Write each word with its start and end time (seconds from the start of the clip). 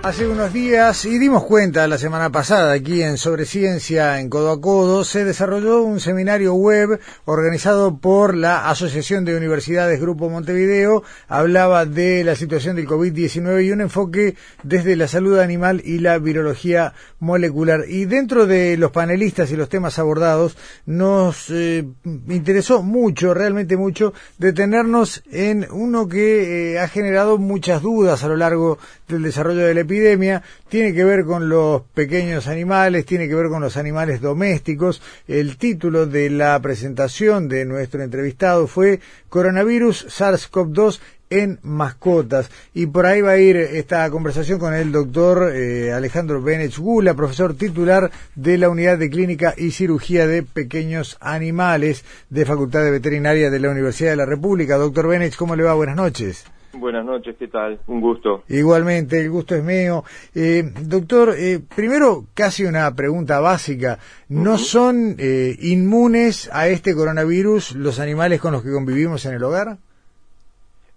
Hace 0.00 0.28
unos 0.28 0.52
días, 0.52 1.04
y 1.04 1.18
dimos 1.18 1.42
cuenta 1.44 1.88
la 1.88 1.98
semana 1.98 2.30
pasada 2.30 2.72
aquí 2.72 3.02
en 3.02 3.18
Sobre 3.18 3.44
Ciencia 3.44 4.20
en 4.20 4.30
Codo 4.30 4.52
a 4.52 4.60
Codo, 4.60 5.02
se 5.02 5.24
desarrolló 5.24 5.82
un 5.82 5.98
seminario 5.98 6.54
web 6.54 7.00
organizado 7.24 7.98
por 7.98 8.36
la 8.36 8.70
Asociación 8.70 9.24
de 9.24 9.36
Universidades 9.36 10.00
Grupo 10.00 10.30
Montevideo. 10.30 11.02
Hablaba 11.26 11.84
de 11.84 12.22
la 12.22 12.36
situación 12.36 12.76
del 12.76 12.86
COVID-19 12.86 13.66
y 13.66 13.72
un 13.72 13.80
enfoque 13.80 14.36
desde 14.62 14.94
la 14.94 15.08
salud 15.08 15.40
animal 15.40 15.82
y 15.84 15.98
la 15.98 16.18
virología 16.18 16.94
molecular. 17.18 17.84
Y 17.88 18.04
dentro 18.04 18.46
de 18.46 18.76
los 18.78 18.92
panelistas 18.92 19.50
y 19.50 19.56
los 19.56 19.68
temas 19.68 19.98
abordados, 19.98 20.56
nos 20.86 21.50
eh, 21.50 21.84
interesó 22.28 22.84
mucho, 22.84 23.34
realmente 23.34 23.76
mucho, 23.76 24.14
detenernos 24.38 25.24
en 25.32 25.66
uno 25.70 26.06
que 26.06 26.74
eh, 26.74 26.78
ha 26.78 26.86
generado 26.86 27.36
muchas 27.36 27.82
dudas 27.82 28.22
a 28.22 28.28
lo 28.28 28.36
largo 28.36 28.78
del 29.08 29.22
desarrollo 29.22 29.66
de 29.66 29.74
la 29.74 29.80
epidemia 29.88 30.42
tiene 30.68 30.92
que 30.92 31.02
ver 31.02 31.24
con 31.24 31.48
los 31.48 31.82
pequeños 31.94 32.46
animales, 32.46 33.06
tiene 33.06 33.26
que 33.26 33.34
ver 33.34 33.48
con 33.48 33.62
los 33.62 33.78
animales 33.78 34.20
domésticos. 34.20 35.00
El 35.26 35.56
título 35.56 36.06
de 36.06 36.28
la 36.28 36.60
presentación 36.60 37.48
de 37.48 37.64
nuestro 37.64 38.02
entrevistado 38.02 38.66
fue 38.66 39.00
Coronavirus 39.30 40.06
SARS-CoV-2 40.08 41.00
en 41.30 41.58
mascotas. 41.62 42.50
Y 42.74 42.86
por 42.86 43.06
ahí 43.06 43.22
va 43.22 43.32
a 43.32 43.38
ir 43.38 43.56
esta 43.56 44.08
conversación 44.10 44.58
con 44.58 44.74
el 44.74 44.92
doctor 44.92 45.52
eh, 45.54 45.92
Alejandro 45.92 46.42
Benech 46.42 46.78
Gula, 46.78 47.14
profesor 47.14 47.54
titular 47.54 48.10
de 48.34 48.58
la 48.58 48.68
Unidad 48.68 48.98
de 48.98 49.10
Clínica 49.10 49.54
y 49.56 49.70
Cirugía 49.70 50.26
de 50.26 50.42
Pequeños 50.42 51.16
Animales 51.20 52.04
de 52.28 52.44
Facultad 52.44 52.84
de 52.84 52.90
Veterinaria 52.90 53.50
de 53.50 53.58
la 53.58 53.70
Universidad 53.70 54.10
de 54.10 54.16
la 54.16 54.26
República. 54.26 54.76
Doctor 54.76 55.08
Benech, 55.08 55.36
¿cómo 55.36 55.56
le 55.56 55.62
va? 55.62 55.74
Buenas 55.74 55.96
noches. 55.96 56.44
Buenas 56.74 57.04
noches, 57.04 57.34
¿qué 57.38 57.48
tal? 57.48 57.78
Un 57.86 58.00
gusto. 58.00 58.42
Igualmente, 58.48 59.20
el 59.20 59.30
gusto 59.30 59.54
es 59.54 59.64
mío. 59.64 60.04
Eh, 60.34 60.62
doctor, 60.82 61.30
eh, 61.30 61.60
primero 61.74 62.24
casi 62.34 62.64
una 62.64 62.94
pregunta 62.94 63.40
básica. 63.40 63.98
¿No 64.28 64.58
son 64.58 65.16
eh, 65.18 65.56
inmunes 65.60 66.50
a 66.52 66.68
este 66.68 66.94
coronavirus 66.94 67.74
los 67.74 67.98
animales 67.98 68.40
con 68.40 68.52
los 68.52 68.62
que 68.62 68.70
convivimos 68.70 69.24
en 69.24 69.34
el 69.34 69.44
hogar? 69.44 69.78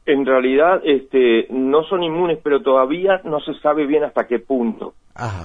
En 0.06 0.26
realidad, 0.26 0.82
este, 0.84 1.48
no 1.52 1.84
son 1.84 2.04
inmunes, 2.04 2.40
pero 2.44 2.62
todavía 2.62 3.22
no 3.24 3.40
se 3.40 3.54
sabe 3.62 3.86
bien 3.86 4.04
hasta 4.04 4.28
qué 4.28 4.40
punto. 4.40 4.94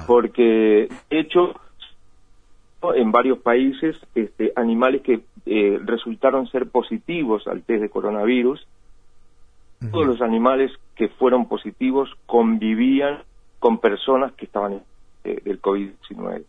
Porque, 0.06 0.88
de 1.10 1.20
hecho, 1.20 1.54
en 2.94 3.12
varios 3.12 3.38
países, 3.38 3.97
este, 4.14 4.52
animales 4.56 5.02
que 5.02 5.20
resultaron 5.84 6.48
ser 6.48 6.66
positivos 6.69 7.47
al 7.47 7.62
test 7.62 7.82
de 7.82 7.91
coronavirus, 7.91 8.66
todos 9.91 10.06
los 10.06 10.22
animales 10.22 10.72
que 10.94 11.08
fueron 11.08 11.46
positivos 11.46 12.10
convivían 12.27 13.19
con 13.58 13.78
personas 13.78 14.32
que 14.32 14.46
estaban 14.46 14.82
eh, 15.25 15.41
del 15.44 15.60
COVID-19. 15.60 16.44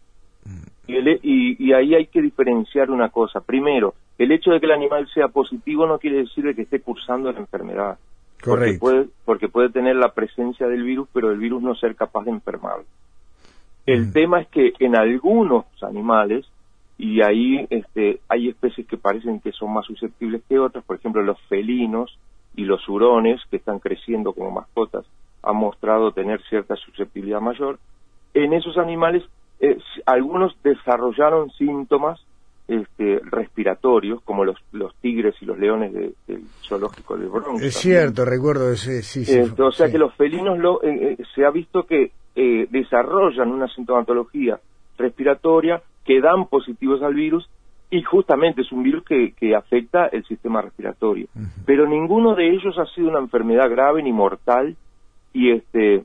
y, 0.88 1.74
ahí 1.74 1.96
hay 1.96 2.08
que 2.08 2.22
diferenciar 2.22 2.90
una 2.92 3.10
cosa. 3.10 3.42
Primero, 3.42 3.94
el 4.18 4.32
hecho 4.32 4.52
de 4.52 4.60
que 4.60 4.66
el 4.66 4.72
animal 4.72 5.08
sea 5.14 5.28
positivo 5.28 5.86
no 5.86 6.00
quiere 6.00 6.20
decir 6.20 6.56
que 6.56 6.62
esté 6.62 6.80
cursando 6.80 7.32
la 7.32 7.40
enfermedad. 7.40 7.98
Correcto. 8.42 8.80
Porque 8.80 8.98
puede, 8.98 9.10
porque 9.26 9.50
puede 9.50 9.70
tener 9.70 9.96
la 9.96 10.14
presencia 10.14 10.68
del 10.68 10.84
virus, 10.84 11.08
pero 11.12 11.32
el 11.32 11.40
virus 11.40 11.62
no 11.62 11.76
ser 11.76 11.96
capaz 11.96 12.24
de 12.26 12.32
enfermar. 12.32 12.82
El 13.88 14.12
tema 14.12 14.42
es 14.42 14.48
que 14.50 14.74
en 14.80 14.98
algunos 14.98 15.66
animales, 15.82 16.46
y 16.98 17.22
ahí 17.22 17.66
este, 17.70 18.20
hay 18.28 18.50
especies 18.50 18.86
que 18.86 18.98
parecen 18.98 19.40
que 19.40 19.54
son 19.54 19.74
más 19.74 19.86
susceptibles 19.86 20.42
que 20.48 20.60
otras, 20.60 20.84
por 20.84 20.98
ejemplo 20.98 21.24
los 21.24 21.40
felinos, 21.44 22.18
y 22.58 22.66
los 22.66 22.90
hurones, 22.90 23.40
que 23.50 23.58
están 23.58 23.80
creciendo 23.80 24.34
como 24.34 24.52
mascotas, 24.52 25.06
han 25.44 25.56
mostrado 25.56 26.12
tener 26.12 26.42
cierta 26.50 26.76
susceptibilidad 26.76 27.40
mayor. 27.40 27.78
En 28.34 28.52
esos 28.52 28.78
animales, 28.78 29.24
eh, 29.60 29.78
algunos 30.06 30.58
desarrollaron 30.64 31.52
síntomas 31.52 32.20
este, 32.68 33.22
respiratorios, 33.24 34.22
como 34.24 34.44
los, 34.44 34.58
los 34.72 34.94
tigres 34.96 35.36
y 35.40 35.46
los 35.46 35.58
leones 35.58 35.94
del 35.94 36.42
zoológico 36.68 37.16
de 37.16 37.28
Bronx. 37.28 37.62
Es 37.62 37.76
cierto, 37.76 38.26
recuerdo 38.26 38.72
ese, 38.72 39.04
sí, 39.04 39.24
sí, 39.24 39.40
o 39.40 39.72
sea 39.72 39.90
que 39.90 40.00
los 40.00 40.14
felinos 40.16 40.58
lo, 40.58 40.84
eh, 40.84 41.16
eh, 41.20 41.24
se 41.34 41.46
ha 41.46 41.52
visto 41.52 41.84
que 41.84 42.12
desarrollan 42.70 43.50
una 43.50 43.68
sintomatología 43.68 44.60
respiratoria 44.96 45.82
que 46.06 46.22
dan 46.22 46.46
positivos 46.48 47.02
al 47.02 47.16
virus 47.16 47.50
y 47.90 48.02
justamente 48.04 48.62
es 48.62 48.72
un 48.72 48.84
virus 48.84 49.04
que, 49.06 49.34
que 49.34 49.56
afecta 49.56 50.08
el 50.08 50.26
sistema 50.26 50.62
respiratorio. 50.62 51.28
Pero 51.66 51.88
ninguno 51.88 52.36
de 52.36 52.50
ellos 52.50 52.78
ha 52.78 52.86
sido 52.94 53.10
una 53.10 53.20
enfermedad 53.20 53.70
grave 53.70 54.04
ni 54.04 54.12
mortal 54.12 54.76
y 55.34 55.52
este 55.52 56.04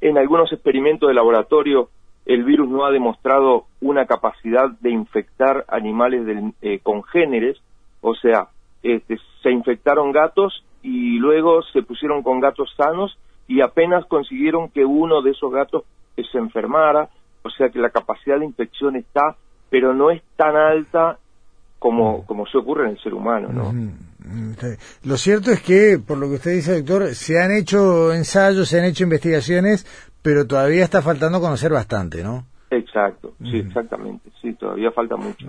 en 0.00 0.16
algunos 0.16 0.50
experimentos 0.52 1.08
de 1.08 1.14
laboratorio 1.14 1.90
el 2.24 2.44
virus 2.44 2.68
no 2.68 2.84
ha 2.84 2.90
demostrado 2.90 3.64
una 3.80 4.06
capacidad 4.06 4.70
de 4.80 4.90
infectar 4.90 5.64
animales 5.68 6.24
del, 6.24 6.52
eh, 6.62 6.78
congéneres, 6.82 7.58
o 8.00 8.14
sea, 8.14 8.48
este, 8.82 9.18
se 9.42 9.50
infectaron 9.50 10.12
gatos 10.12 10.64
y 10.82 11.18
luego 11.18 11.62
se 11.72 11.82
pusieron 11.82 12.22
con 12.22 12.40
gatos 12.40 12.72
sanos 12.76 13.18
y 13.48 13.60
apenas 13.60 14.06
consiguieron 14.06 14.70
que 14.70 14.84
uno 14.84 15.22
de 15.22 15.32
esos 15.32 15.52
gatos 15.52 15.84
se 16.30 16.38
enfermara, 16.38 17.08
o 17.42 17.50
sea 17.50 17.70
que 17.70 17.78
la 17.78 17.90
capacidad 17.90 18.38
de 18.38 18.44
infección 18.44 18.96
está 18.96 19.36
pero 19.70 19.94
no 19.94 20.10
es 20.10 20.22
tan 20.36 20.56
alta 20.56 21.18
como, 21.78 22.18
mm. 22.18 22.26
como 22.26 22.46
se 22.46 22.58
ocurre 22.58 22.84
en 22.84 22.90
el 22.90 23.02
ser 23.02 23.14
humano, 23.14 23.48
¿no? 23.52 23.72
Lo 25.04 25.16
cierto 25.16 25.50
es 25.50 25.62
que, 25.62 25.98
por 25.98 26.18
lo 26.18 26.28
que 26.28 26.34
usted 26.34 26.52
dice, 26.52 26.82
doctor, 26.82 27.14
se 27.14 27.40
han 27.40 27.52
hecho 27.52 28.12
ensayos, 28.12 28.68
se 28.68 28.78
han 28.78 28.84
hecho 28.84 29.04
investigaciones, 29.04 29.86
pero 30.22 30.46
todavía 30.46 30.84
está 30.84 31.00
faltando 31.00 31.40
conocer 31.40 31.72
bastante, 31.72 32.22
¿no? 32.22 32.44
Exacto, 32.72 33.32
sí, 33.42 33.56
exactamente, 33.56 34.30
sí, 34.40 34.52
todavía 34.54 34.92
falta 34.92 35.16
mucho. 35.16 35.44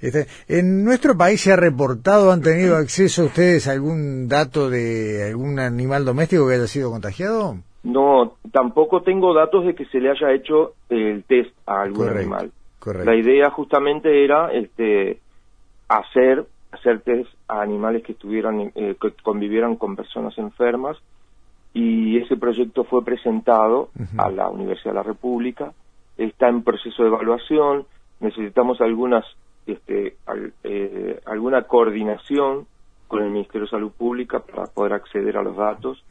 Este, 0.00 0.26
¿En 0.48 0.84
nuestro 0.84 1.14
país 1.14 1.42
se 1.42 1.52
ha 1.52 1.56
reportado, 1.56 2.32
han 2.32 2.40
tenido 2.40 2.76
acceso 2.76 3.26
ustedes 3.26 3.68
a 3.68 3.72
algún 3.72 4.26
dato 4.26 4.70
de 4.70 5.28
algún 5.28 5.58
animal 5.58 6.06
doméstico 6.06 6.48
que 6.48 6.54
haya 6.54 6.66
sido 6.66 6.90
contagiado? 6.90 7.56
No, 7.82 8.36
tampoco 8.52 9.02
tengo 9.02 9.34
datos 9.34 9.66
de 9.66 9.74
que 9.74 9.84
se 9.86 10.00
le 10.00 10.10
haya 10.10 10.32
hecho 10.32 10.72
el 10.88 11.24
test 11.24 11.50
a 11.66 11.82
algún 11.82 12.08
animal. 12.08 12.50
La 13.04 13.14
idea 13.14 13.50
justamente 13.50 14.24
era 14.24 14.52
este, 14.52 15.20
hacer, 15.88 16.46
hacer 16.72 17.00
test 17.00 17.30
a 17.48 17.60
animales 17.60 18.02
que, 18.02 18.12
estuvieran, 18.12 18.72
eh, 18.74 18.96
que 19.00 19.10
convivieran 19.22 19.76
con 19.76 19.96
personas 19.96 20.36
enfermas 20.38 20.96
y 21.74 22.16
ese 22.18 22.36
proyecto 22.36 22.84
fue 22.84 23.04
presentado 23.04 23.90
a 24.16 24.30
la 24.30 24.48
Universidad 24.48 24.92
de 24.92 25.00
la 25.00 25.02
República, 25.02 25.72
está 26.16 26.48
en 26.48 26.62
proceso 26.62 27.02
de 27.02 27.08
evaluación, 27.08 27.84
necesitamos 28.20 28.80
algunas, 28.80 29.26
este, 29.66 30.16
eh, 30.64 31.20
alguna 31.26 31.64
coordinación 31.64 32.66
con 33.08 33.22
el 33.22 33.30
Ministerio 33.30 33.66
de 33.66 33.70
Salud 33.70 33.92
Pública 33.92 34.40
para 34.40 34.66
poder 34.68 34.94
acceder 34.94 35.36
a 35.36 35.42
los 35.42 35.56
datos 35.56 36.02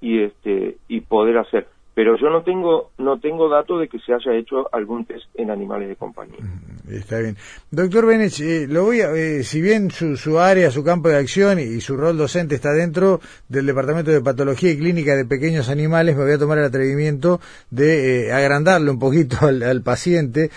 y, 0.00 0.22
este, 0.22 0.78
y 0.88 1.02
poder 1.02 1.38
hacer 1.38 1.68
pero 1.94 2.16
yo 2.16 2.30
no 2.30 2.42
tengo 2.42 2.90
no 2.98 3.18
tengo 3.18 3.48
datos 3.48 3.80
de 3.80 3.88
que 3.88 3.98
se 3.98 4.14
haya 4.14 4.34
hecho 4.34 4.68
algún 4.72 5.04
test 5.04 5.26
en 5.34 5.50
animales 5.50 5.88
de 5.88 5.96
compañía. 5.96 6.38
Está 6.90 7.18
bien. 7.18 7.36
Doctor 7.70 8.06
Benech, 8.06 8.40
eh, 8.40 8.66
lo 8.68 8.84
voy 8.84 9.02
a, 9.02 9.14
eh, 9.14 9.44
si 9.44 9.60
bien 9.60 9.92
su, 9.92 10.16
su 10.16 10.40
área, 10.40 10.70
su 10.72 10.82
campo 10.82 11.08
de 11.08 11.16
acción 11.16 11.60
y, 11.60 11.80
su 11.80 11.96
rol 11.96 12.18
docente 12.18 12.56
está 12.56 12.72
dentro 12.72 13.20
del 13.48 13.66
Departamento 13.66 14.10
de 14.10 14.20
Patología 14.20 14.72
y 14.72 14.78
Clínica 14.78 15.14
de 15.14 15.24
Pequeños 15.24 15.68
Animales, 15.68 16.16
me 16.16 16.24
voy 16.24 16.32
a 16.32 16.38
tomar 16.38 16.58
el 16.58 16.64
atrevimiento 16.64 17.40
de 17.70 18.26
eh, 18.26 18.32
agrandarle 18.32 18.90
un 18.90 18.98
poquito 18.98 19.38
al, 19.46 19.82
paciente. 19.82 20.50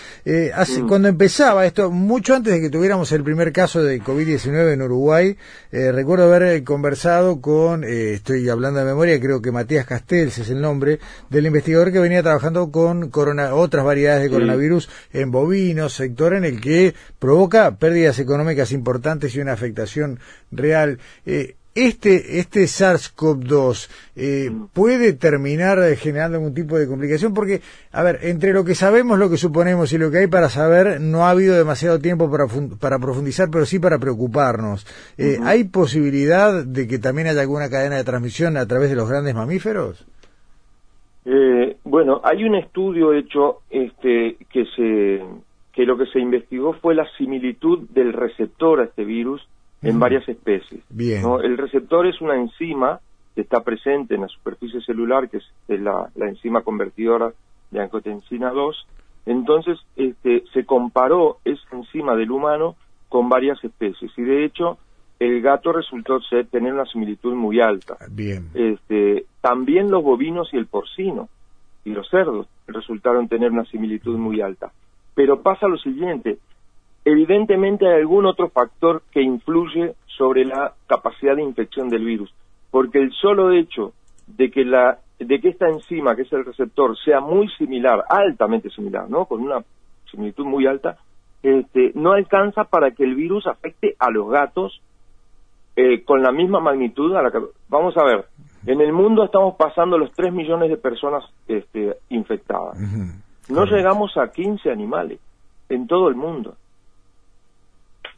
Así, 0.53 0.81
mm. 0.81 0.87
Cuando 0.87 1.07
empezaba 1.07 1.65
esto, 1.65 1.91
mucho 1.91 2.35
antes 2.35 2.53
de 2.53 2.61
que 2.61 2.69
tuviéramos 2.69 3.11
el 3.11 3.23
primer 3.23 3.51
caso 3.51 3.83
de 3.83 4.01
COVID-19 4.01 4.73
en 4.73 4.81
Uruguay, 4.81 5.37
recuerdo 5.71 6.33
haber 6.33 6.63
conversado 6.63 7.39
con, 7.39 7.83
estoy 7.83 8.49
hablando 8.49 8.79
de 8.79 8.85
memoria, 8.85 9.19
creo 9.19 9.41
que 9.41 9.51
Matías 9.51 9.85
Castells 9.85 10.37
es 10.37 10.49
el 10.49 10.61
nombre, 10.61 10.99
del 11.29 11.45
investigador 11.45 11.91
que 11.91 11.99
venía 11.99 12.23
trabajando 12.23 12.71
con 12.71 13.11
otras 13.13 13.85
variedades 13.85 14.23
de 14.23 14.29
coronavirus 14.29 14.89
en 15.13 15.31
bovinos, 15.31 15.99
sector 16.15 16.33
en 16.33 16.45
el 16.45 16.61
que 16.61 16.93
provoca 17.19 17.75
pérdidas 17.77 18.19
económicas 18.19 18.71
importantes 18.71 19.35
y 19.35 19.41
una 19.41 19.51
afectación 19.51 20.19
real. 20.49 20.99
Eh, 21.25 21.55
este, 21.75 22.39
este 22.39 22.61
SARS-CoV-2 22.63 23.89
eh, 24.15 24.49
puede 24.71 25.11
terminar 25.11 25.77
generando 25.97 26.37
algún 26.37 26.53
tipo 26.53 26.79
de 26.79 26.87
complicación 26.87 27.33
porque, 27.33 27.59
a 27.91 28.01
ver, 28.01 28.19
entre 28.21 28.53
lo 28.53 28.63
que 28.63 28.75
sabemos, 28.75 29.19
lo 29.19 29.29
que 29.29 29.35
suponemos 29.35 29.91
y 29.91 29.97
lo 29.97 30.09
que 30.09 30.19
hay 30.19 30.27
para 30.27 30.47
saber, 30.47 31.01
no 31.01 31.25
ha 31.25 31.31
habido 31.31 31.57
demasiado 31.57 31.99
tiempo 31.99 32.31
para, 32.31 32.45
para 32.79 32.97
profundizar, 32.97 33.49
pero 33.51 33.65
sí 33.65 33.79
para 33.79 33.99
preocuparnos. 33.99 34.87
Eh, 35.17 35.37
¿Hay 35.43 35.65
posibilidad 35.65 36.63
de 36.63 36.87
que 36.87 36.97
también 36.97 37.27
haya 37.27 37.41
alguna 37.41 37.69
cadena 37.69 37.97
de 37.97 38.05
transmisión 38.05 38.55
a 38.55 38.65
través 38.65 38.89
de 38.89 38.95
los 38.95 39.09
grandes 39.09 39.35
mamíferos? 39.35 40.05
Eh, 41.25 41.77
bueno, 41.83 42.21
hay 42.23 42.43
un 42.43 42.53
estudio 42.55 43.11
hecho 43.13 43.61
este, 43.71 44.37
que, 44.51 44.65
se, 44.75 45.23
que 45.75 45.85
lo 45.85 45.97
que 45.97 46.05
se 46.05 46.19
investigó 46.19 46.73
fue 46.73 46.95
la 46.95 47.05
similitud 47.17 47.89
del 47.89 48.13
receptor 48.13 48.79
a 48.79 48.85
este 48.85 49.03
virus 49.03 49.45
en 49.81 49.99
varias 49.99 50.27
especies. 50.27 50.81
El 50.97 51.57
receptor 51.57 52.07
es 52.07 52.19
una 52.21 52.35
enzima 52.35 53.01
que 53.35 53.41
está 53.41 53.61
presente 53.61 54.15
en 54.15 54.21
la 54.21 54.27
superficie 54.29 54.81
celular, 54.81 55.29
que 55.29 55.37
es 55.37 55.81
la, 55.81 56.09
enzima 56.15 56.61
convertidora 56.61 57.33
de 57.71 57.81
angiotensina 57.81 58.51
2. 58.51 58.87
Entonces, 59.25 59.77
este, 59.97 60.45
se 60.53 60.65
comparó 60.65 61.39
esa 61.43 61.75
enzima 61.75 62.15
del 62.15 62.31
humano 62.31 62.75
con 63.09 63.27
varias 63.27 63.61
especies 63.63 64.11
y 64.17 64.23
de 64.23 64.45
hecho 64.45 64.77
el 65.19 65.41
gato 65.41 65.71
resultó 65.71 66.19
ser, 66.21 66.47
tener 66.47 66.73
una 66.73 66.85
similitud 66.85 67.33
muy 67.33 67.59
alta. 67.59 67.97
Bien. 68.09 68.49
Este, 68.53 69.25
también 69.41 69.91
los 69.91 70.03
bovinos 70.03 70.49
y 70.53 70.57
el 70.57 70.67
porcino 70.67 71.27
y 71.83 71.91
los 71.91 72.09
cerdos 72.09 72.47
resultaron 72.67 73.27
tener 73.27 73.51
una 73.51 73.65
similitud 73.65 74.17
muy 74.17 74.41
alta. 74.41 74.71
Pero 75.15 75.41
pasa 75.41 75.67
lo 75.67 75.77
siguiente, 75.77 76.37
Evidentemente 77.05 77.87
hay 77.87 78.01
algún 78.01 78.25
otro 78.25 78.49
factor 78.49 79.03
que 79.11 79.21
influye 79.21 79.93
sobre 80.07 80.43
la 80.43 80.73
capacidad 80.87 81.35
de 81.35 81.43
infección 81.43 81.87
del 81.87 82.03
virus, 82.03 82.33
porque 82.71 82.97
el 82.97 83.11
solo 83.11 83.51
hecho 83.51 83.93
de 84.25 84.49
que 84.49 84.65
la 84.65 84.97
de 85.19 85.39
que 85.39 85.49
esta 85.49 85.69
enzima, 85.69 86.15
que 86.15 86.23
es 86.23 86.33
el 86.33 86.43
receptor, 86.43 86.97
sea 86.97 87.21
muy 87.21 87.47
similar, 87.57 88.03
altamente 88.09 88.69
similar, 88.71 89.07
¿no? 89.07 89.25
Con 89.25 89.41
una 89.41 89.63
similitud 90.11 90.45
muy 90.45 90.65
alta, 90.65 90.97
este, 91.41 91.91
no 91.93 92.13
alcanza 92.13 92.65
para 92.65 92.91
que 92.91 93.03
el 93.03 93.15
virus 93.15 93.47
afecte 93.47 93.95
a 93.99 94.09
los 94.09 94.29
gatos 94.29 94.81
eh, 95.75 96.03
con 96.03 96.21
la 96.21 96.31
misma 96.33 96.59
magnitud 96.59 97.15
a 97.15 97.21
la 97.21 97.31
que... 97.31 97.39
Vamos 97.69 97.95
a 97.97 98.03
ver, 98.03 98.25
en 98.65 98.81
el 98.81 98.91
mundo 98.91 99.23
estamos 99.23 99.55
pasando 99.55 99.97
los 99.97 100.11
3 100.11 100.33
millones 100.33 100.69
de 100.69 100.77
personas 100.77 101.23
este, 101.47 101.95
infectadas. 102.09 102.77
No 103.49 103.65
llegamos 103.65 104.17
a 104.17 104.31
15 104.31 104.71
animales 104.71 105.19
en 105.69 105.87
todo 105.87 106.09
el 106.09 106.15
mundo. 106.15 106.55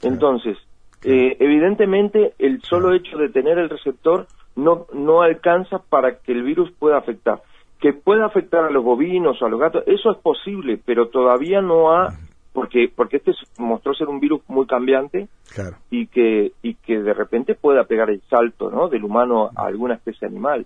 Entonces, 0.02 0.58
eh, 1.04 1.38
evidentemente, 1.40 2.34
el 2.40 2.62
solo 2.62 2.94
hecho 2.94 3.18
de 3.18 3.30
tener 3.30 3.58
el 3.58 3.70
receptor 3.70 4.28
no, 4.56 4.88
no 4.94 5.22
alcanza 5.22 5.80
para 5.80 6.20
que 6.20 6.32
el 6.32 6.44
virus 6.44 6.72
pueda 6.80 6.98
afectar. 6.98 7.42
Que 7.80 7.94
pueda 7.94 8.26
afectar 8.26 8.66
a 8.66 8.72
los 8.72 8.84
bovinos 8.84 9.42
o 9.42 9.46
a 9.46 9.50
los 9.50 9.60
gatos, 9.60 9.84
eso 9.86 10.12
es 10.12 10.18
posible, 10.18 10.80
pero 10.84 11.10
todavía 11.10 11.62
no 11.62 11.94
ha, 11.94 12.10
porque, 12.54 12.92
porque 12.94 13.18
este 13.18 13.34
mostró 13.60 13.94
ser 13.94 14.08
un 14.08 14.20
virus 14.20 14.42
muy 14.48 14.66
cambiante 14.66 15.28
y, 15.92 16.08
que, 16.08 16.54
y 16.64 16.74
que 16.74 17.00
de 17.00 17.14
repente 17.14 17.54
pueda 17.54 17.84
pegar 17.84 18.10
el 18.10 18.22
salto 18.30 18.72
¿no? 18.72 18.90
del 18.90 19.04
humano 19.04 19.52
a 19.56 19.68
alguna 19.68 19.94
especie 19.94 20.28
animal. 20.28 20.66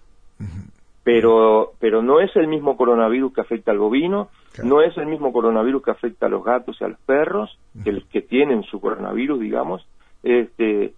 Pero, 1.03 1.73
pero 1.79 2.01
no 2.01 2.21
es 2.21 2.33
el 2.35 2.47
mismo 2.47 2.77
coronavirus 2.77 3.33
que 3.33 3.41
afecta 3.41 3.71
al 3.71 3.79
bovino, 3.79 4.29
no 4.63 4.81
es 4.81 4.95
el 4.97 5.07
mismo 5.07 5.31
coronavirus 5.31 5.83
que 5.83 5.91
afecta 5.91 6.25
a 6.25 6.29
los 6.29 6.43
gatos 6.43 6.77
y 6.79 6.83
a 6.83 6.89
los 6.89 6.99
perros, 6.99 7.57
que, 7.83 8.01
que 8.11 8.21
tienen 8.21 8.63
su 8.63 8.79
coronavirus, 8.79 9.39
digamos, 9.39 9.85
este, 10.23 10.93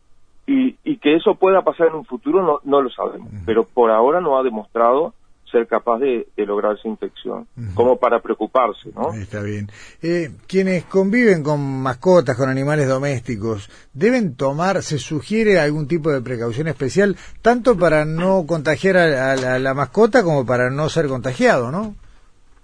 y, 0.47 0.75
y, 0.83 0.97
que 0.97 1.15
eso 1.15 1.35
pueda 1.35 1.61
pasar 1.61 1.87
en 1.87 1.95
un 1.95 2.05
futuro 2.05 2.43
no, 2.43 2.59
no 2.63 2.81
lo 2.81 2.89
sabemos, 2.89 3.29
pero 3.45 3.63
por 3.63 3.91
ahora 3.91 4.19
no 4.19 4.37
ha 4.37 4.43
demostrado 4.43 5.13
ser 5.49 5.67
capaz 5.67 5.99
de, 5.99 6.27
lograr 6.35 6.75
esa 6.77 6.87
infección, 6.87 7.47
como 7.75 7.97
para 7.97 8.21
preocuparse, 8.21 8.89
¿no? 8.95 9.13
Está 9.13 9.41
bien. 9.41 9.69
Eh, 10.01 10.31
quienes 10.47 10.83
conviven 10.85 11.43
con 11.43 11.61
mascotas, 11.81 12.35
con 12.35 12.49
animales 12.49 12.87
domésticos, 12.87 13.69
¿deben 13.93 14.35
tomar, 14.35 14.81
se 14.81 14.97
sugiere 14.97 15.59
algún 15.59 15.87
tipo 15.87 16.11
de 16.11 16.21
precaución 16.21 16.67
especial, 16.67 17.15
tanto 17.43 17.77
para 17.77 18.03
no 18.03 18.45
contagiar 18.47 18.97
a 18.97 19.59
la 19.59 19.73
mascota 19.75 20.23
como 20.23 20.43
para 20.43 20.71
no 20.71 20.89
ser 20.89 21.07
contagiado, 21.07 21.71
¿no? 21.71 21.95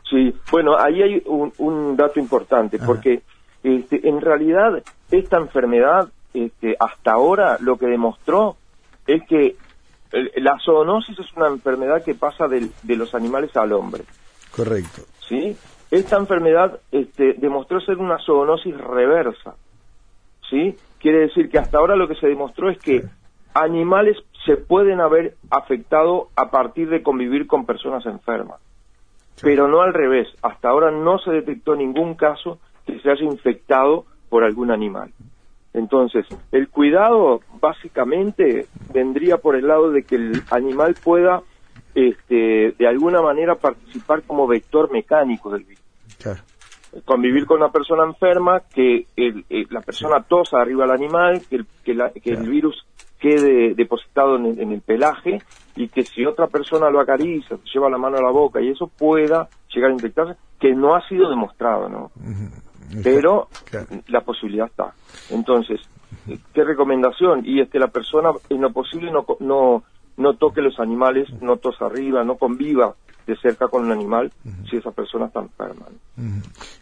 Sí, 0.09 0.33
bueno, 0.51 0.75
ahí 0.77 1.03
hay 1.03 1.23
un, 1.25 1.95
dato 1.95 2.19
importante, 2.19 2.79
porque 2.79 3.21
este, 3.63 4.07
en 4.07 4.21
realidad 4.21 4.83
esta 5.11 5.37
enfermedad, 5.37 6.09
este, 6.33 6.75
hasta 6.79 7.11
ahora, 7.11 7.57
lo 7.59 7.77
que 7.77 7.85
demostró 7.85 8.57
es 9.05 9.21
que 9.27 9.55
la 10.11 10.57
zoonosis 10.63 11.19
es 11.19 11.31
una 11.35 11.47
enfermedad 11.47 12.03
que 12.03 12.15
pasa 12.15 12.47
de 12.47 12.95
los 12.95 13.13
animales 13.13 13.55
al 13.55 13.73
hombre. 13.73 14.03
Correcto. 14.55 15.03
¿Sí? 15.27 15.55
Esta 15.91 16.17
enfermedad 16.17 16.79
este, 16.91 17.33
demostró 17.33 17.79
ser 17.81 17.97
una 17.97 18.17
zoonosis 18.19 18.75
reversa. 18.77 19.55
¿Sí? 20.49 20.75
Quiere 20.99 21.19
decir 21.19 21.49
que 21.49 21.59
hasta 21.59 21.77
ahora 21.77 21.95
lo 21.95 22.07
que 22.07 22.15
se 22.15 22.27
demostró 22.27 22.69
es 22.69 22.79
que 22.79 23.03
animales 23.53 24.17
se 24.45 24.57
pueden 24.57 25.01
haber 25.01 25.35
afectado 25.51 26.29
a 26.35 26.49
partir 26.49 26.89
de 26.89 27.03
convivir 27.03 27.45
con 27.45 27.65
personas 27.65 28.05
enfermas 28.05 28.59
pero 29.41 29.67
no 29.67 29.81
al 29.81 29.93
revés. 29.93 30.27
Hasta 30.41 30.69
ahora 30.69 30.91
no 30.91 31.19
se 31.19 31.31
detectó 31.31 31.75
ningún 31.75 32.15
caso 32.15 32.59
que 32.85 32.99
se 32.99 33.09
haya 33.09 33.23
infectado 33.23 34.05
por 34.29 34.43
algún 34.43 34.71
animal. 34.71 35.11
Entonces, 35.73 36.25
el 36.51 36.67
cuidado 36.69 37.41
básicamente 37.59 38.67
vendría 38.91 39.37
por 39.37 39.55
el 39.55 39.67
lado 39.67 39.91
de 39.91 40.03
que 40.03 40.15
el 40.15 40.41
animal 40.49 40.95
pueda, 41.01 41.43
este, 41.93 42.73
de 42.77 42.87
alguna 42.87 43.21
manera, 43.21 43.55
participar 43.55 44.23
como 44.23 44.47
vector 44.47 44.91
mecánico 44.91 45.51
del 45.51 45.63
virus. 45.63 45.83
Convivir 47.05 47.45
con 47.45 47.57
una 47.57 47.71
persona 47.71 48.03
enferma, 48.03 48.63
que 48.73 49.05
la 49.69 49.81
persona 49.81 50.23
tosa 50.23 50.59
arriba 50.59 50.85
al 50.85 50.91
animal, 50.91 51.41
que 51.47 51.63
el, 52.31 52.49
virus 52.49 52.83
quede 53.19 53.75
depositado 53.75 54.37
en 54.37 54.71
el 54.71 54.81
pelaje 54.81 55.39
y 55.79 55.87
que 55.87 56.03
si 56.13 56.25
otra 56.25 56.47
persona 56.47 56.89
lo 56.89 56.99
acaricia, 56.99 57.57
lleva 57.73 57.89
la 57.89 57.97
mano 57.97 58.17
a 58.17 58.21
la 58.21 58.31
boca 58.31 58.59
y 58.59 58.67
eso 58.67 58.87
pueda 58.87 59.47
llegar 59.73 59.91
a 59.91 59.93
infectarse, 59.93 60.35
que 60.59 60.75
no 60.75 60.93
ha 60.93 61.07
sido 61.07 61.29
demostrado, 61.29 61.87
¿no? 61.87 62.11
Pero 63.01 63.47
la 64.09 64.19
posibilidad 64.19 64.65
está. 64.65 64.93
Entonces, 65.29 65.79
¿qué 66.53 66.65
recomendación? 66.65 67.43
Y 67.45 67.61
es 67.61 67.69
que 67.69 67.79
la 67.79 67.87
persona 67.87 68.31
en 68.49 68.59
lo 68.59 68.73
posible 68.73 69.09
no, 69.09 69.25
no, 69.39 69.83
no 70.19 70.35
toque 70.35 70.61
los 70.61 70.79
animales, 70.79 71.27
no 71.41 71.57
tosa 71.57 71.85
arriba, 71.85 72.23
no 72.23 72.35
conviva 72.35 72.93
de 73.25 73.37
cerca 73.37 73.67
con 73.67 73.85
un 73.85 73.91
animal 73.91 74.31
si 74.69 74.77
esa 74.77 74.91
persona 74.91 75.27
está 75.27 75.39
enferma. 75.39 75.85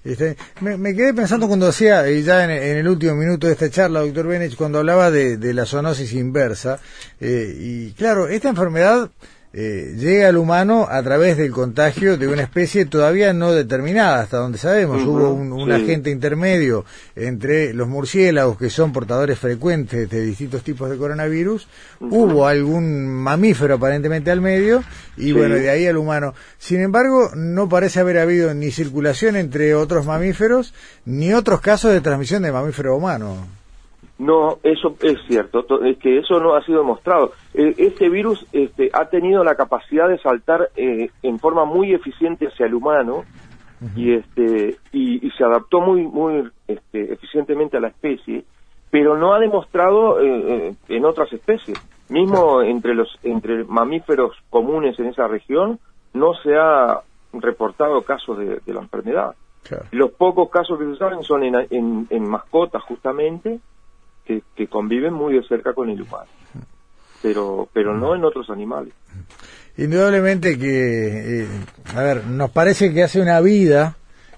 Este, 0.04 0.38
me, 0.62 0.96
quedé 0.96 1.14
pensando 1.14 1.48
cuando 1.48 1.68
decía, 1.68 2.10
y 2.10 2.24
ya 2.24 2.44
en, 2.46 2.78
el 2.78 2.88
último 2.88 3.16
minuto 3.16 3.48
de 3.48 3.54
esta 3.54 3.70
charla, 3.70 4.00
doctor 4.00 4.28
Benech, 4.28 4.56
cuando 4.56 4.80
hablaba 4.80 5.12
de, 5.12 5.54
la 5.54 5.66
zoonosis 5.66 6.14
inversa, 6.14 6.80
eh, 7.20 7.54
y 7.60 7.92
claro, 7.92 8.28
esta 8.28 8.50
enfermedad 8.50 9.12
eh, 9.60 9.96
llega 9.98 10.28
al 10.28 10.38
humano 10.38 10.88
a 10.88 11.02
través 11.02 11.36
del 11.36 11.50
contagio 11.50 12.16
de 12.16 12.28
una 12.28 12.44
especie 12.44 12.86
todavía 12.86 13.34
no 13.34 13.54
determinada, 13.54 14.20
hasta 14.22 14.38
donde 14.38 14.60
sabemos. 14.60 15.02
Hubo 15.02 15.34
un, 15.34 15.72
agente 15.72 16.12
intermedio 16.12 16.86
entre 17.16 17.74
los 17.74 17.88
murciélagos, 17.88 18.60
que 18.60 18.70
son 18.70 18.94
portadores 18.94 19.40
frecuentes 19.40 20.08
de 20.12 20.22
distintos 20.22 20.62
tipos 20.62 20.92
de 20.92 20.98
coronavirus. 20.98 21.68
Hubo 22.00 22.46
algún 22.46 23.08
mamífero 23.08 23.74
aparentemente 23.74 24.30
al 24.30 24.42
medio, 24.42 24.84
y 25.18 25.32
bueno, 25.32 25.56
de 25.56 25.72
ahí 25.72 25.88
al 25.88 25.98
humano. 25.98 26.36
Sin 26.60 26.80
embargo, 26.80 27.32
no 27.36 27.68
parece 27.68 28.00
haber 28.00 28.20
habido 28.20 28.54
ni 28.54 28.70
circulación 28.70 29.36
entre 29.36 29.74
otros 29.74 30.06
mamíferos, 30.06 30.76
ni 31.04 31.34
otros 31.34 31.62
casos 31.62 31.92
de 31.94 32.02
transmisión 32.02 32.44
de 32.44 32.52
mamífero 32.52 32.96
humano. 32.96 33.48
No, 34.20 34.58
eso 34.64 34.96
es 35.02 35.20
cierto, 35.28 35.64
es 35.84 35.98
que 36.00 36.18
eso 36.18 36.40
no 36.40 36.56
ha 36.56 36.64
sido 36.64 36.80
demostrado. 36.80 37.34
E, 37.54 37.76
este 37.78 38.10
virus 38.10 38.46
este, 38.52 38.90
ha 38.92 39.06
tenido 39.06 39.44
la 39.44 39.56
capacidad 39.56 40.10
de 40.10 40.18
saltar 40.18 40.70
eh, 40.76 41.12
en 41.22 41.38
forma 41.38 41.66
muy 41.66 41.94
eficiente 41.94 42.48
hacia 42.48 42.66
el 42.66 42.74
humano 42.74 43.26
y, 43.96 44.14
este, 44.14 44.78
y, 44.92 45.30
se 45.38 45.44
adaptó 45.44 45.82
muy, 45.82 46.02
muy 46.02 46.50
este, 46.68 47.14
eficientemente 47.14 47.78
a 47.78 47.80
la 47.80 47.90
especie, 47.90 48.44
pero 48.90 49.16
no 49.16 49.36
ha 49.36 49.40
demostrado 49.40 50.20
eh, 50.20 50.70
eh, 50.70 50.76
en 50.90 51.06
otras 51.06 51.32
especies. 51.32 51.80
Mismo 52.10 52.64
entre 52.64 52.96
los 52.96 53.20
entre 53.22 53.66
mamíferos 53.66 54.36
comunes 54.50 54.98
en 54.98 55.08
esa 55.08 55.28
región 55.28 55.78
no 56.14 56.34
se 56.42 56.56
ha 56.56 57.02
reportado 57.34 58.02
casos 58.02 58.40
de, 58.40 58.74
la 58.74 58.80
enfermedad. 58.80 59.36
Los 59.92 60.12
pocos 60.12 60.50
casos 60.50 60.80
que 60.80 60.86
se 60.86 60.96
saben 60.96 61.22
son 61.22 61.44
en, 61.44 62.08
en 62.10 62.30
mascotas 62.30 62.82
justamente 62.84 63.60
que, 64.28 64.68
conviven 64.68 65.14
muy 65.14 65.34
de 65.34 65.48
cerca 65.48 65.74
con 65.74 65.90
el 65.90 66.02
humano, 66.02 66.30
pero, 67.22 67.68
pero 67.74 67.98
no 67.98 68.16
en 68.16 68.24
otros 68.24 68.50
animales. 68.50 68.94
Indudablemente 69.78 70.58
que, 70.58 71.44
eh, 71.44 71.48
a 71.96 72.02
ver, 72.02 72.26
nos 72.26 72.52
parece 72.52 72.94
que 72.94 73.04
hace 73.04 73.22
una 73.22 73.40
vida 73.42 73.96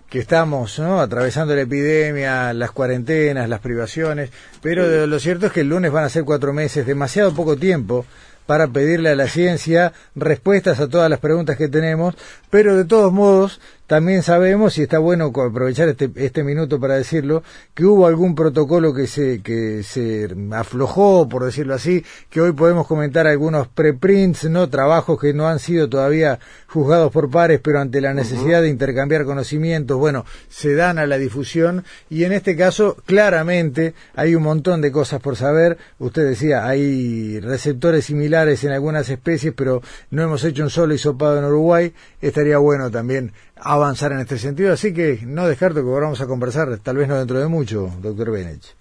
que 0.10 0.19
estamos 0.19 0.79
¿no? 0.79 1.00
atravesando 1.00 1.55
la 1.55 1.62
epidemia, 1.62 2.51
las 2.53 2.72
cuarentenas, 2.72 3.48
las 3.48 3.60
privaciones, 3.60 4.31
pero 4.62 5.05
lo 5.05 5.19
cierto 5.19 5.48
es 5.48 5.51
que 5.51 5.62
el 5.62 5.69
lunes 5.69 5.91
van 5.91 6.03
a 6.03 6.10
ser 6.10 6.24
cuatro 6.24 6.51
meses, 6.51 6.86
demasiado 6.86 7.34
poco 7.34 7.55
tiempo 7.55 8.05
para 8.48 8.67
pedirle 8.67 9.10
a 9.10 9.15
la 9.15 9.27
ciencia 9.27 9.93
respuestas 10.15 10.79
a 10.79 10.89
todas 10.89 11.08
las 11.08 11.19
preguntas 11.19 11.55
que 11.55 11.67
tenemos, 11.67 12.15
pero 12.50 12.75
de 12.75 12.86
todos 12.86 13.13
modos 13.13 13.62
también 13.89 14.22
sabemos, 14.22 14.77
y 14.77 14.84
está 14.84 15.00
bueno 15.00 15.34
aprovechar 15.36 15.89
este, 15.89 16.12
este 16.17 16.43
minuto 16.43 16.79
para 16.79 16.93
decirlo, 16.93 17.41
que 17.74 17.86
hubo 17.86 18.05
algún 18.05 18.36
protocolo 18.36 18.93
que 18.93 19.08
se, 19.08 19.41
que 19.41 19.81
se 19.81 20.29
aflojó, 20.51 21.27
por 21.27 21.43
decirlo 21.43 21.74
así, 21.74 22.05
que 22.29 22.39
hoy 22.39 22.51
podemos 22.51 22.86
comentar 22.86 23.25
algunos 23.25 23.67
preprints, 23.67 24.48
¿no? 24.48 24.69
Trabajos 24.69 25.19
que 25.19 25.34
no 25.34 25.48
han 25.48 25.58
sido 25.58 25.89
todavía 25.89 26.38
juzgados 26.67 27.12
por 27.12 27.31
pares, 27.31 27.62
pero 27.63 27.79
ante 27.79 28.00
la 28.00 28.13
necesidad 28.13 28.62
de 28.62 28.69
intercambiar 28.69 29.25
conocimientos, 29.25 29.98
bueno, 29.98 30.24
se 30.50 30.75
dan 30.75 31.00
a 31.00 31.08
la 31.08 31.17
difusión, 31.17 31.84
y 32.12 32.25
en 32.25 32.34
este 32.34 32.55
caso, 32.55 32.96
claramente, 33.08 33.96
hay 34.13 34.36
un 34.36 34.43
montón 34.43 34.81
de 34.81 34.91
cosas 34.91 35.19
por 35.19 35.36
saber. 35.36 35.79
Usted 35.98 36.27
decía, 36.27 36.67
hay 36.67 37.39
receptores 37.39 38.05
similares 38.05 38.63
en 38.63 38.72
algunas 38.72 39.10
especies, 39.10 39.51
pero 39.58 39.81
no 40.12 40.22
hemos 40.22 40.43
hecho 40.43 40.62
un 40.62 40.69
solo 40.69 40.93
hisopado 40.93 41.39
en 41.39 41.46
Uruguay. 41.46 41.91
Estaría 42.22 42.60
bueno 42.60 42.91
también 42.91 43.34
avanzar 43.61 44.11
en 44.11 44.19
este 44.19 44.37
sentido. 44.37 44.73
Así 44.73 44.93
que 44.93 45.19
no 45.25 45.47
descarto 45.47 45.81
que 45.81 45.89
vamos 45.89 46.21
a 46.21 46.27
conversar, 46.27 46.77
tal 46.79 46.97
vez 46.97 47.07
no 47.07 47.17
dentro 47.17 47.39
de 47.39 47.47
mucho, 47.47 47.89
doctor 48.01 48.31
Benech. 48.31 48.75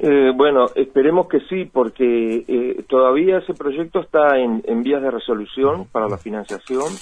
Eh, 0.00 0.30
bueno, 0.34 0.66
esperemos 0.76 1.28
que 1.28 1.40
sí, 1.48 1.64
porque 1.64 2.44
eh, 2.46 2.84
todavía 2.88 3.38
ese 3.38 3.54
proyecto 3.54 4.00
está 4.00 4.38
en, 4.38 4.82
vías 4.82 5.02
de 5.02 5.10
resolución 5.10 5.86
para 5.90 6.08
la 6.08 6.18
financiación 6.18 6.92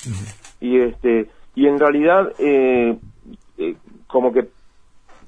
y 0.61 0.81
este 0.81 1.29
y 1.55 1.67
en 1.67 1.79
realidad 1.79 2.33
eh, 2.39 2.99
como 4.07 4.33
que 4.33 4.49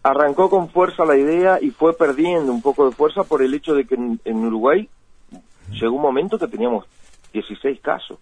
arrancó 0.02 0.48
con 0.48 0.70
fuerza 0.70 1.04
la 1.04 1.16
idea 1.16 1.58
y 1.60 1.70
fue 1.70 1.92
perdiendo 1.96 2.52
un 2.52 2.62
poco 2.62 2.88
de 2.88 2.94
fuerza 2.94 3.24
por 3.24 3.42
el 3.42 3.52
hecho 3.52 3.74
de 3.74 3.86
que 3.86 3.94
en, 3.96 4.44
Uruguay 4.46 4.88
llegó 5.70 5.96
un 5.96 6.02
momento 6.02 6.38
que 6.38 6.48
teníamos 6.48 6.86
16 7.32 7.80
casos. 7.80 8.18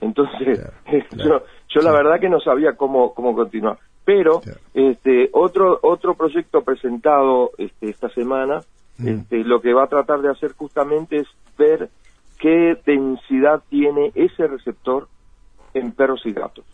Entonces, 0.00 0.60
yo, 1.16 1.42
yo 1.68 1.80
la 1.80 1.92
verdad 1.92 2.20
que 2.20 2.28
no 2.28 2.40
sabía 2.40 2.74
cómo, 2.74 3.14
cómo 3.14 3.34
continuar. 3.34 3.78
Pero 4.04 4.40
este 4.72 5.30
otro 5.32 5.80
otro 5.82 6.14
proyecto 6.14 6.62
presentado 6.62 7.50
este, 7.58 7.90
esta 7.90 8.08
semana, 8.10 8.60
mm. 8.98 9.08
este, 9.08 9.38
lo 9.44 9.60
que 9.60 9.74
va 9.74 9.84
a 9.84 9.88
tratar 9.88 10.20
de 10.20 10.30
hacer 10.30 10.52
justamente 10.52 11.16
es 11.16 11.26
ver 11.58 11.90
qué 12.38 12.78
densidad 12.86 13.62
tiene 13.68 14.12
ese 14.14 14.46
receptor 14.46 15.08
en 15.74 15.92
perros 15.92 16.22
y 16.24 16.32
gatos. 16.32 16.64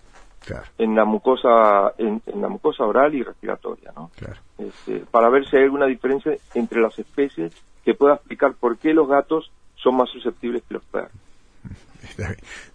en 0.77 0.95
la 0.95 1.05
mucosa 1.05 1.95
en, 1.99 2.21
la 2.35 2.49
mucosa 2.49 2.85
oral 2.85 3.15
y 3.15 3.23
respiratoria, 3.23 3.93
¿no? 3.97 4.11
Este, 4.59 5.05
para 5.11 5.31
ver 5.31 5.49
si 5.49 5.57
hay 5.57 5.63
alguna 5.63 5.87
diferencia 5.87 6.37
entre 6.55 6.81
las 6.81 6.99
especies 6.99 7.55
que 7.85 7.95
pueda 7.95 8.15
explicar 8.15 8.55
por 8.55 8.77
qué 8.77 8.93
los 8.93 9.09
gatos 9.09 9.51
son 9.77 9.97
más 9.97 10.11
susceptibles 10.11 10.63
que 10.65 10.75
los 10.75 10.85
perros. 10.85 11.13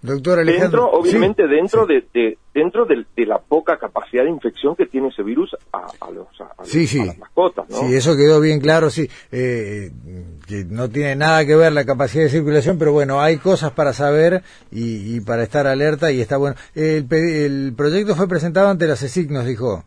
Doctor 0.02 0.40
Alejandro. 0.40 0.84
Dentro, 0.84 1.00
obviamente, 1.00 1.48
dentro 1.48 1.86
De, 1.86 2.38
dentro 2.54 2.86
de, 2.86 3.06
la 3.26 3.40
poca 3.40 3.78
capacidad 3.78 4.24
de 4.24 4.30
infección 4.30 4.76
que 4.76 4.86
tiene 4.86 5.10
ese 5.10 5.24
virus 5.24 5.56
a, 5.74 5.88
los, 6.12 6.28
las 6.38 7.18
mascotas. 7.18 7.70
¿no? 7.70 7.78
Sí, 7.78 7.96
eso 7.96 8.16
quedó 8.16 8.40
bien 8.40 8.60
claro, 8.60 8.90
sí. 8.90 9.10
Eh, 9.32 9.92
que 10.48 10.66
no 10.66 10.90
tiene 10.90 11.16
nada 11.16 11.46
que 11.46 11.56
ver 11.56 11.74
la 11.74 11.86
capacidad 11.86 12.24
de 12.24 12.30
circulación, 12.30 12.78
pero 12.78 12.94
bueno, 12.94 13.22
hay 13.22 13.38
cosas 13.38 13.72
para 13.72 13.94
saber 13.94 14.44
y, 14.72 15.20
para 15.22 15.44
estar 15.44 15.68
alerta 15.68 16.12
y 16.12 16.22
está 16.22 16.38
bueno. 16.38 16.56
El, 16.76 17.08
el 17.12 17.74
proyecto 17.76 18.16
fue 18.16 18.28
presentado 18.28 18.70
ante 18.70 18.88
la 18.88 18.96
CECIC, 18.96 19.30
nos 19.30 19.46
dijo. 19.46 19.84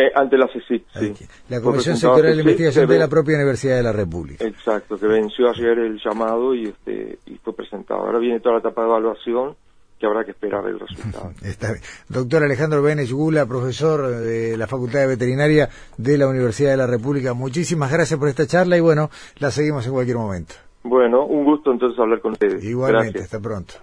Eh, 0.00 0.10
ante 0.14 0.38
la 0.38 0.48
CECIC, 0.48 0.84
sí. 0.94 1.26
La 1.50 1.60
Comisión 1.60 1.96
Sectorial 1.96 2.34
de 2.34 2.40
Investigación 2.40 2.88
de 2.88 2.98
la 2.98 3.08
propia 3.08 3.36
Universidad 3.36 3.76
de 3.76 3.82
la 3.82 3.92
República. 3.92 4.44
Exacto, 4.44 4.96
que 4.96 5.06
venció 5.06 5.50
ayer 5.50 5.78
el 5.78 6.00
llamado 6.02 6.54
y, 6.54 6.68
este, 6.68 7.18
y 7.26 7.36
fue 7.36 7.54
presentado. 7.54 8.00
Ahora 8.00 8.18
viene 8.18 8.40
toda 8.40 8.54
la 8.54 8.60
etapa 8.60 8.82
de 8.82 8.88
evaluación 8.88 9.56
que 9.98 10.06
habrá 10.06 10.24
que 10.24 10.30
esperar 10.30 10.66
el 10.66 10.80
resultado. 10.80 11.32
Está 11.44 11.72
bien. 11.72 11.82
Doctor 12.08 12.44
Alejandro 12.44 12.82
Benes 12.82 13.12
Gula, 13.12 13.44
profesor 13.44 14.08
de 14.08 14.56
la 14.56 14.66
Facultad 14.66 15.00
de 15.00 15.08
Veterinaria 15.08 15.68
de 15.98 16.16
la 16.16 16.28
Universidad 16.28 16.70
de 16.70 16.78
la 16.78 16.86
República, 16.86 17.34
muchísimas 17.34 17.92
gracias 17.92 18.18
por 18.18 18.28
esta 18.28 18.46
charla 18.46 18.78
y 18.78 18.80
bueno, 18.80 19.10
la 19.38 19.50
seguimos 19.50 19.86
en 19.86 19.92
cualquier 19.92 20.16
momento. 20.16 20.54
Bueno, 20.82 21.26
un 21.26 21.44
gusto 21.44 21.72
entonces 21.72 21.98
hablar 22.00 22.20
con 22.22 22.32
ustedes. 22.32 22.64
Igualmente, 22.64 23.20
hasta 23.20 23.38
pronto. 23.38 23.74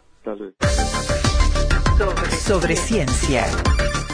Sobre 2.39 2.75
ciencia. 2.75 3.45